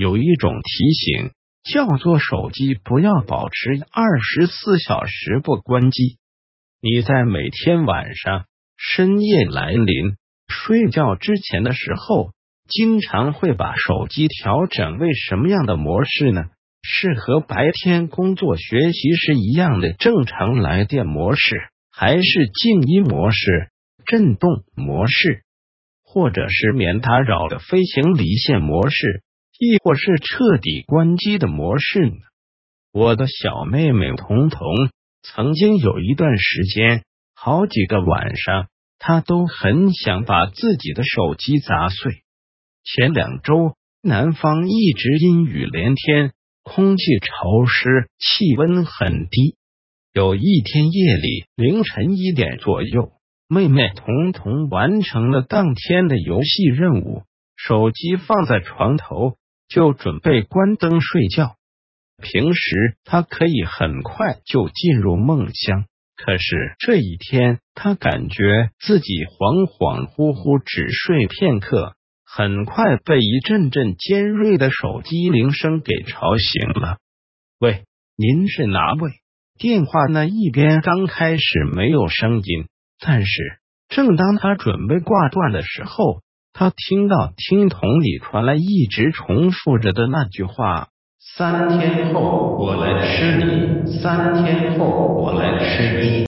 [0.00, 6.16] 有一种提醒，叫做手机不要保持二十四小时不关机。
[6.80, 8.46] 你在每天晚上
[8.78, 10.16] 深夜来临
[10.48, 12.30] 睡觉之前的时候，
[12.66, 16.46] 经常会把手机调整为什么样的模式呢？
[16.82, 21.56] 是和白天工作学习时一样的正常来电模式，
[21.92, 23.68] 还是静音模式、
[24.06, 25.42] 震动模式，
[26.02, 29.22] 或者是免打扰的飞行离线模式，
[29.60, 32.16] 亦或是彻底关机的模式呢？
[32.92, 34.66] 我的小妹妹彤彤
[35.22, 38.68] 曾经有一段时间，好几个晚上，
[38.98, 42.22] 她都很想把自己的手机砸碎。
[42.84, 46.32] 前两周，南方一直阴雨连天。
[46.62, 49.56] 空气潮湿，气温很低。
[50.12, 53.12] 有一天夜里凌晨一点左右，
[53.48, 57.24] 妹妹彤彤完成了当天的游戏任务，
[57.56, 59.36] 手机放在床头，
[59.70, 61.56] 就准备关灯睡觉。
[62.20, 71.94] 平时他可以很快就进入梦乡，可是这一天，他感觉自己恍恍惚惚，只睡片刻。
[72.32, 76.98] 很快被一阵阵尖锐的手机铃声给吵醒了。
[77.58, 77.82] 喂，
[78.16, 79.10] 您是哪位？
[79.58, 82.66] 电话那一边刚开始没有声音，
[83.00, 86.20] 但是正当他准备挂断的时候，
[86.52, 90.88] 他听到听筒里传来一直重复着的那句话
[91.36, 96.26] ：“三天后我来吃你，三天后我来吃你。”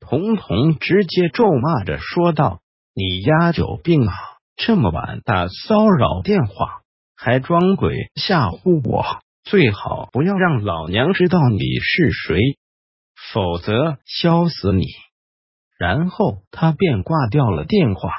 [0.00, 2.60] 童童直接咒骂着说道
[2.94, 4.14] ：“你丫有病啊！”
[4.56, 6.82] 这么晚打骚扰电话，
[7.16, 12.38] 还装鬼吓唬我，最好不要让老娘知道你是谁，
[13.32, 14.84] 否则削死你！
[15.76, 18.10] 然后他便挂掉了电话。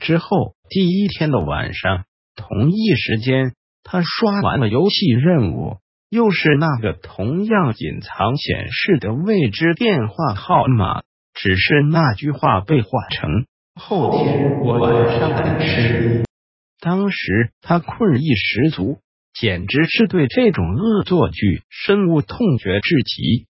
[0.00, 2.04] 之后第一天的晚上，
[2.36, 5.78] 同一时间，他刷完了游戏任务，
[6.10, 11.02] 又是那个同样隐藏显示的未知电话号码，
[11.32, 13.46] 只是那句话被换成。
[13.74, 16.24] 后天我晚上来吃。
[16.80, 18.98] 当时他困意十足，
[19.32, 23.46] 简直是对这种恶作剧深恶痛绝至极。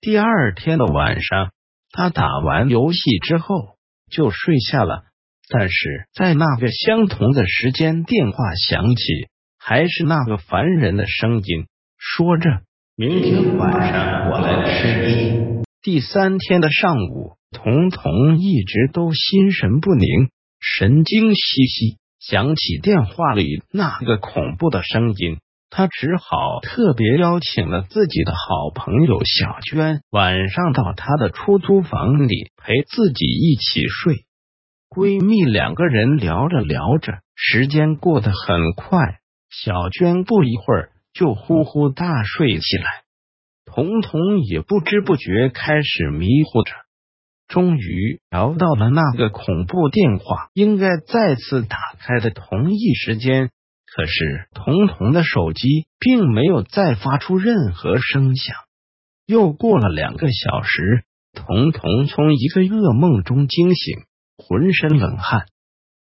[0.00, 1.50] 第二天的晚上，
[1.90, 3.76] 他打完游戏之后
[4.08, 5.04] 就睡下了。
[5.48, 9.28] 但是在那个相同的时间，电话响起，
[9.58, 11.66] 还是那个烦人的声音，
[11.98, 12.62] 说着
[12.96, 17.36] ：“明天晚上我来吃你。”第三天的上午。
[17.56, 20.28] 彤彤一直都心神不宁，
[20.58, 25.38] 神经兮兮，想起电话里那个恐怖的声音，
[25.70, 34.24] 他只好特别邀请了自己的好朋友小娟，晚上到她的出租房里陪自己一起睡。
[34.94, 39.18] 闺蜜两个人聊着聊着，时间过得很快，
[39.50, 43.02] 小娟不一会儿就呼呼大睡起来，
[43.64, 46.72] 彤彤也不知不觉开始迷糊着。
[47.48, 53.50] 终于聊到了那个恐怖电话，应该再次打开的同一时间，
[53.92, 58.56] 可是彤彤的手机并没有再发出任何声响。
[59.26, 64.04] 又过了两个小时，彤彤从一个噩梦中惊醒，
[64.46, 65.46] 浑身冷汗。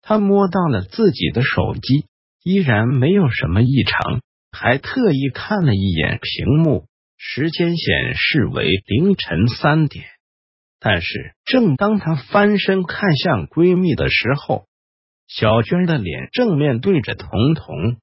[0.01, 2.07] 他摸到了自己的手机，
[2.43, 4.21] 依然没有什么异常，
[4.51, 10.05] 还特意看了一眼屏幕，时间显示为凌晨三点。
[10.79, 14.65] 但是，正当她翻身看向闺蜜的时候，
[15.27, 17.95] 小娟的脸正面对着彤彤，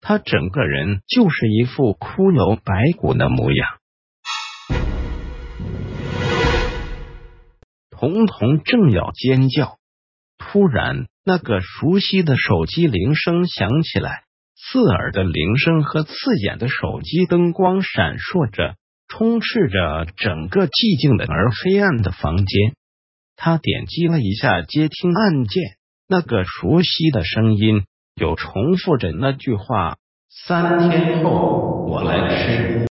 [0.00, 3.81] 她整个人就是一副骷髅白骨的模样。
[8.02, 9.78] 彤彤正要尖叫，
[10.36, 14.24] 突然，那个熟悉的手机铃声响起来，
[14.56, 16.12] 刺耳的铃声和刺
[16.44, 18.74] 眼的手机灯光闪烁着。
[19.06, 22.74] 充斥着整个寂静的而黑暗的房间。
[23.36, 25.62] 他点击了一下接听按键，
[26.08, 27.84] 那个熟悉的声音
[28.16, 29.96] 又重复着那句话
[30.46, 32.86] ：“三天后我来吃。”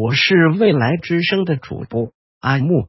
[0.00, 2.86] 我是未来之声的主播阿木，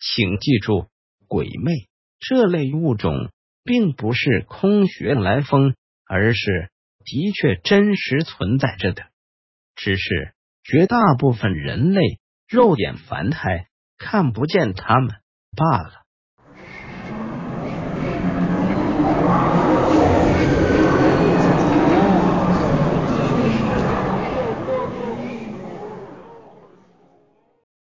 [0.00, 0.86] 请记住，
[1.26, 1.74] 鬼魅
[2.20, 3.30] 这类物种
[3.64, 5.74] 并不是空穴来风，
[6.06, 6.70] 而是。
[7.04, 9.08] 的确真实存在着的，
[9.74, 12.00] 只是绝大部分人类
[12.48, 13.68] 肉眼凡胎
[13.98, 15.10] 看不见他们
[15.54, 16.06] 罢了。